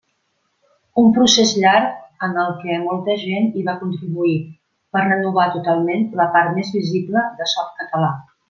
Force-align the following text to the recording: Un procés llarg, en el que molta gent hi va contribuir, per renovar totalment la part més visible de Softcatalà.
Un 1.01 1.11
procés 1.17 1.51
llarg, 1.63 1.91
en 2.29 2.33
el 2.45 2.55
que 2.63 2.79
molta 2.87 3.19
gent 3.25 3.45
hi 3.59 3.67
va 3.69 3.77
contribuir, 3.83 4.35
per 4.97 5.05
renovar 5.07 5.49
totalment 5.59 6.09
la 6.23 6.31
part 6.39 6.57
més 6.61 6.77
visible 6.81 7.29
de 7.43 7.53
Softcatalà. 7.57 8.15